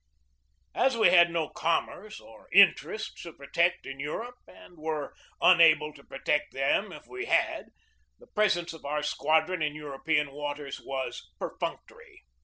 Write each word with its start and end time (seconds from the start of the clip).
As 0.73 0.97
we 0.97 1.09
had 1.11 1.29
no 1.29 1.49
commerce 1.49 2.19
or 2.19 2.47
interests 2.51 3.21
to 3.21 3.33
protect 3.33 3.85
in 3.85 3.99
Europe, 3.99 4.39
and 4.47 4.75
were 4.75 5.13
unable 5.39 5.93
to 5.93 6.03
protect 6.03 6.53
them 6.55 6.91
if 6.91 7.05
we 7.05 7.25
had, 7.25 7.67
the 8.17 8.25
presence 8.25 8.73
of 8.73 8.83
our 8.83 9.03
squadron 9.03 9.61
in 9.61 9.75
European 9.75 10.31
waters 10.31 10.81
was 10.83 11.29
perfunctory. 11.37 12.23